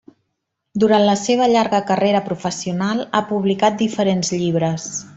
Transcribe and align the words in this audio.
Durant 0.83 1.05
la 1.09 1.15
seva 1.25 1.49
llarga 1.51 1.83
carrera 1.91 2.23
professional 2.31 3.07
ha 3.21 3.25
publicat 3.35 3.81
diferents 3.87 4.37
llibres. 4.39 4.91